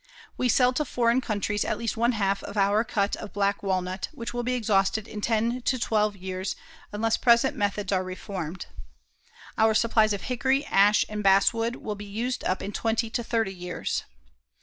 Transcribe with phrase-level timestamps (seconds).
[0.35, 4.09] We sell to foreign countries at least one half of our cut of black walnut
[4.11, 6.55] which will be exhausted in ten to twelve years
[6.91, 8.65] unless present methods are reformed.
[9.59, 13.53] Our supplies of hickory, ash and basswood will be used up in twenty to thirty
[13.53, 14.05] years.